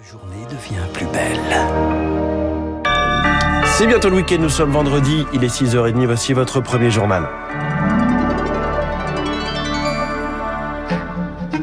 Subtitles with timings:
[0.00, 1.38] Journée devient plus belle.
[3.66, 7.28] C'est bientôt le week-end, nous sommes vendredi, il est 6h30, voici votre premier journal.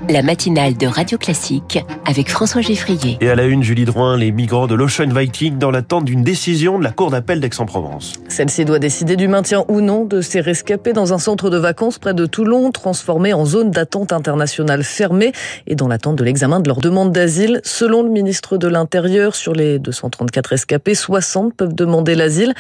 [0.08, 3.18] La matinale de Radio Classique avec François Geffrier.
[3.22, 6.80] Et à la une, Julie Drouin, les migrants de l'Ocean Viking dans l'attente d'une décision
[6.80, 8.14] de la Cour d'appel d'Aix-en-Provence.
[8.28, 12.00] Celle-ci doit décider du maintien ou non de ces rescapés dans un centre de vacances
[12.00, 15.32] près de Toulon, transformé en zone d'attente internationale fermée
[15.68, 17.62] et dans l'attente de l'examen de leur demande d'asile.
[17.64, 22.54] Selon le ministre de l'Intérieur, sur les 234 rescapés, 60 peuvent demander l'asile.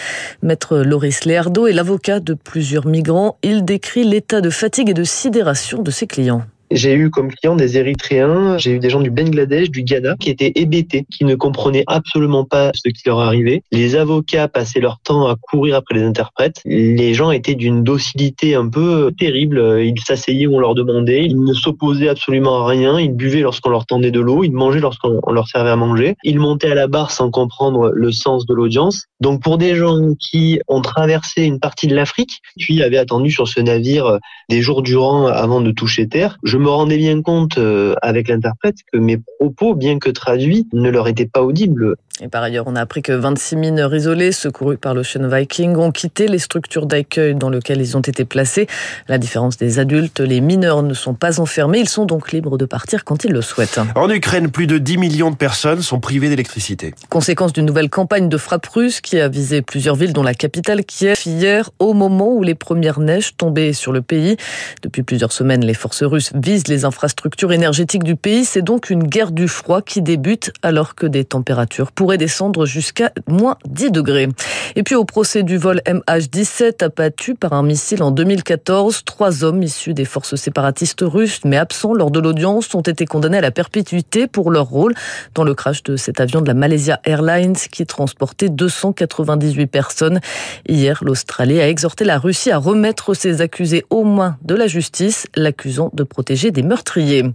[0.43, 3.38] Maître Loris Léardo est l'avocat de plusieurs migrants.
[3.43, 6.43] Il décrit l'état de fatigue et de sidération de ses clients.
[6.71, 10.29] J'ai eu comme client des Érythréens, j'ai eu des gens du Bangladesh, du Ghana, qui
[10.29, 13.63] étaient hébétés, qui ne comprenaient absolument pas ce qui leur arrivait.
[13.71, 16.61] Les avocats passaient leur temps à courir après les interprètes.
[16.65, 19.79] Les gens étaient d'une docilité un peu terrible.
[19.81, 21.25] Ils s'asseyaient où on leur demandait.
[21.25, 22.99] Ils ne s'opposaient absolument à rien.
[22.99, 24.43] Ils buvaient lorsqu'on leur tendait de l'eau.
[24.43, 26.15] Ils mangeaient lorsqu'on leur servait à manger.
[26.23, 29.09] Ils montaient à la barre sans comprendre le sens de l'audience.
[29.19, 33.48] Donc pour des gens qui ont traversé une partie de l'Afrique, puis avaient attendu sur
[33.48, 37.95] ce navire des jours durant avant de toucher terre, je me rendais bien compte euh,
[38.01, 41.95] avec l'interprète que mes propos, bien que traduits, ne leur étaient pas audibles.
[42.21, 45.91] Et par ailleurs, on a appris que 26 mineurs isolés secourus par l'Ocean Viking ont
[45.91, 48.67] quitté les structures d'accueil dans lesquelles ils ont été placés.
[49.07, 51.79] À la différence des adultes, les mineurs ne sont pas enfermés.
[51.79, 53.79] Ils sont donc libres de partir quand ils le souhaitent.
[53.95, 56.93] En Ukraine, plus de 10 millions de personnes sont privées d'électricité.
[57.09, 60.83] Conséquence d'une nouvelle campagne de frappe russe qui a visé plusieurs villes, dont la capitale
[60.83, 64.35] Kiev, hier, au moment où les premières neiges tombaient sur le pays.
[64.81, 68.44] Depuis plusieurs semaines, les forces russes visent les infrastructures énergétiques du pays.
[68.44, 73.57] C'est donc une guerre du froid qui débute alors que des températures descendre jusqu'à moins
[73.66, 74.29] 10 degrés.
[74.75, 79.63] Et puis au procès du vol MH17 abattu par un missile en 2014, trois hommes
[79.63, 83.51] issus des forces séparatistes russes mais absents lors de l'audience ont été condamnés à la
[83.51, 84.94] perpétuité pour leur rôle
[85.35, 90.19] dans le crash de cet avion de la Malaysia Airlines qui transportait 298 personnes.
[90.68, 95.28] Hier, l'Australie a exhorté la Russie à remettre ses accusés aux mains de la justice,
[95.35, 97.25] l'accusant de protéger des meurtriers.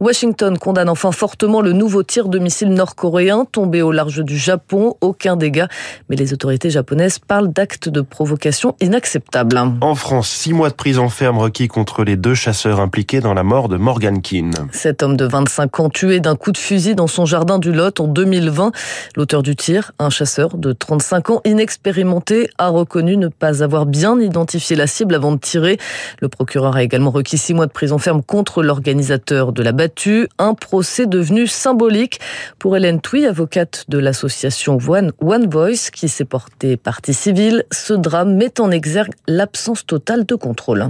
[0.00, 4.94] Washington condamne enfin fortement le nouveau tir de missile nord-coréen tombé au large du Japon.
[5.00, 5.68] Aucun dégât,
[6.08, 9.58] mais les autorités japonaises parlent d'actes de provocation inacceptables.
[9.80, 13.42] En France, six mois de prison ferme requis contre les deux chasseurs impliqués dans la
[13.42, 14.68] mort de Morgan Keane.
[14.72, 18.00] Cet homme de 25 ans tué d'un coup de fusil dans son jardin du Lot
[18.00, 18.72] en 2020.
[19.16, 24.20] L'auteur du tir, un chasseur de 35 ans inexpérimenté, a reconnu ne pas avoir bien
[24.20, 25.78] identifié la cible avant de tirer.
[26.20, 30.28] Le procureur a également requis six mois de prison ferme contre l'organisateur de la battue.
[30.38, 32.20] Un procès devenu symbolique
[32.58, 37.64] pour Hélène Touy, avocate de l'association One, One Voice, qui s'est portée partie civile.
[37.72, 40.88] Ce drame met en exergue l'absence totale de contrôle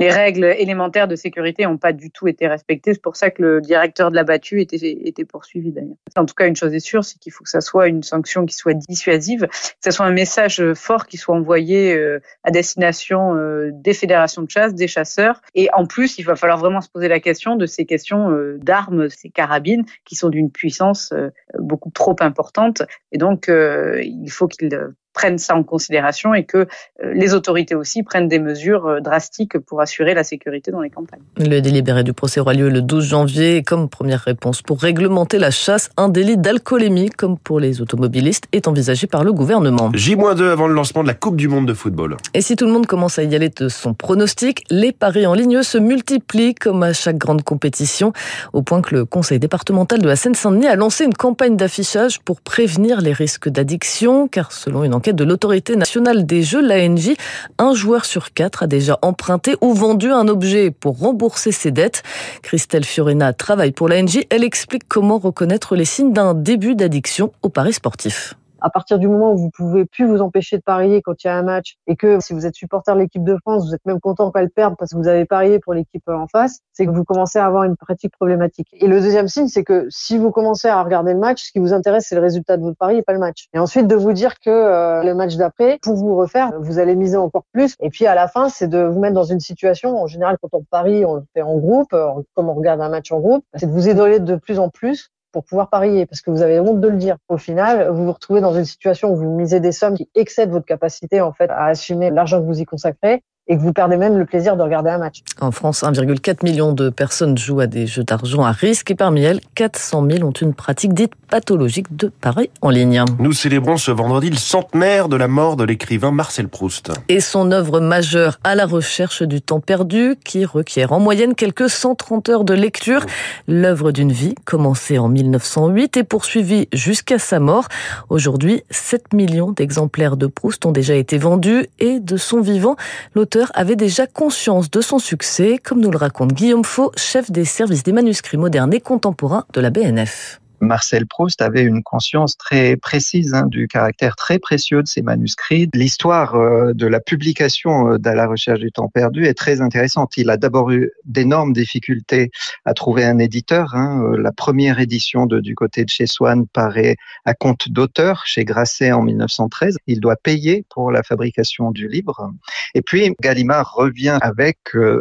[0.00, 2.94] les règles élémentaires de sécurité n'ont pas du tout été respectées.
[2.94, 5.96] C'est pour ça que le directeur de la battue était, était poursuivi d'ailleurs.
[6.16, 8.46] En tout cas, une chose est sûre, c'est qu'il faut que ça soit une sanction
[8.46, 13.36] qui soit dissuasive, que ce soit un message fort qui soit envoyé euh, à destination
[13.36, 15.42] euh, des fédérations de chasse, des chasseurs.
[15.54, 18.56] Et en plus, il va falloir vraiment se poser la question de ces questions euh,
[18.58, 21.12] d'armes, ces carabines qui sont d'une puissance
[21.58, 22.82] beaucoup trop importante.
[23.12, 26.66] Et donc, il faut qu'ils prennent ça en considération et que euh,
[27.14, 31.20] les autorités aussi prennent des mesures euh, drastiques pour assurer la sécurité dans les campagnes.
[31.36, 35.38] Le délibéré du procès aura lieu le 12 janvier et comme première réponse pour réglementer
[35.38, 39.90] la chasse, un délit d'alcoolémie comme pour les automobilistes est envisagé par le gouvernement.
[39.94, 42.16] J-2 avant le lancement de la Coupe du monde de football.
[42.34, 45.34] Et si tout le monde commence à y aller de son pronostic, les paris en
[45.34, 48.12] ligne se multiplient comme à chaque grande compétition
[48.52, 52.40] au point que le conseil départemental de la Seine-Saint-Denis a lancé une campagne d'affichage pour
[52.40, 57.14] prévenir les risques d'addiction car selon une enquête de l'autorité nationale des jeux, l'ANJ,
[57.56, 62.02] un joueur sur quatre a déjà emprunté ou vendu un objet pour rembourser ses dettes.
[62.42, 64.26] Christelle Fiorina travaille pour l'ANJ.
[64.28, 69.08] Elle explique comment reconnaître les signes d'un début d'addiction au paris sportif à partir du
[69.08, 71.76] moment où vous pouvez plus vous empêcher de parier quand il y a un match
[71.86, 74.50] et que si vous êtes supporter de l'équipe de France, vous êtes même content qu'elle
[74.50, 77.46] perde parce que vous avez parié pour l'équipe en face, c'est que vous commencez à
[77.46, 78.68] avoir une pratique problématique.
[78.72, 81.58] Et le deuxième signe, c'est que si vous commencez à regarder le match, ce qui
[81.58, 83.46] vous intéresse, c'est le résultat de votre pari et pas le match.
[83.54, 86.96] Et ensuite, de vous dire que euh, le match d'après, pour vous refaire, vous allez
[86.96, 87.74] miser encore plus.
[87.80, 90.48] Et puis à la fin, c'est de vous mettre dans une situation, en général, quand
[90.52, 93.44] on parie, on le fait en groupe, euh, comme on regarde un match en groupe,
[93.54, 96.60] c'est de vous isoler de plus en plus pour pouvoir parier, parce que vous avez
[96.60, 97.16] honte de le dire.
[97.28, 100.50] Au final, vous vous retrouvez dans une situation où vous misez des sommes qui excèdent
[100.50, 103.96] votre capacité en fait à assumer l'argent que vous y consacrez, et que vous perdez
[103.96, 105.22] même le plaisir de regarder un match.
[105.40, 109.22] En France, 1,4 million de personnes jouent à des jeux d'argent à risque et parmi
[109.22, 113.04] elles, 400 000 ont une pratique dite pathologique de paris en ligne.
[113.18, 116.92] Nous célébrons ce vendredi le centenaire de la mort de l'écrivain Marcel Proust.
[117.08, 121.68] Et son œuvre majeure à la recherche du temps perdu qui requiert en moyenne quelques
[121.68, 123.04] 130 heures de lecture.
[123.48, 127.66] L'œuvre d'une vie commencée en 1908 et poursuivie jusqu'à sa mort.
[128.10, 132.76] Aujourd'hui, 7 millions d'exemplaires de Proust ont déjà été vendus et de son vivant,
[133.14, 137.44] l'auteur avait déjà conscience de son succès, comme nous le raconte Guillaume Faux, chef des
[137.44, 140.39] services des manuscrits modernes et contemporains de la BNF.
[140.60, 145.68] Marcel Proust avait une conscience très précise hein, du caractère très précieux de ses manuscrits.
[145.74, 150.16] L'histoire euh, de la publication euh, de la recherche du temps perdu est très intéressante.
[150.16, 152.30] Il a d'abord eu d'énormes difficultés
[152.64, 153.74] à trouver un éditeur.
[153.74, 154.02] Hein.
[154.04, 158.44] Euh, la première édition de Du côté de chez Swann paraît à compte d'auteur chez
[158.44, 159.78] Grasset en 1913.
[159.86, 162.30] Il doit payer pour la fabrication du livre.
[162.74, 164.58] Et puis Gallimard revient avec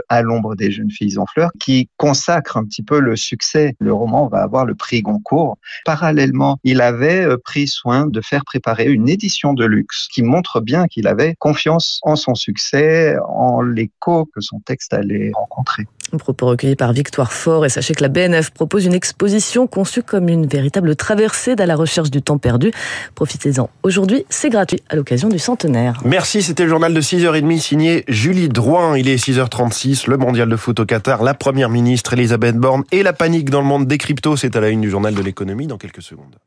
[0.07, 3.75] À l'ombre des jeunes filles en fleurs qui consacre un petit peu le succès.
[3.79, 5.48] Le roman va avoir le prix Goncourt
[5.85, 10.61] Parallèlement, il avait euh, pris soin de faire préparer une édition de luxe qui montre
[10.61, 15.85] bien qu'il avait confiance en son succès, en l'écho que son texte allait rencontrer.
[16.11, 20.01] Un propos recueilli par Victoire Fort et sachez que la BNF propose une exposition conçue
[20.01, 22.71] comme une véritable traversée dans la recherche du temps perdu.
[23.13, 23.69] Profitez-en.
[23.83, 26.01] Aujourd'hui, c'est gratuit à l'occasion du centenaire.
[26.03, 28.97] Merci, c'était le journal de 6h30 signé Julie Drouin.
[28.97, 33.03] Il est 6h36, le mondial de foot au Qatar, la première ministre Elisabeth Borne et
[33.03, 34.37] la panique dans le monde des cryptos.
[34.37, 35.21] C'est à la une du journal de
[35.67, 36.39] dans quelques secondes.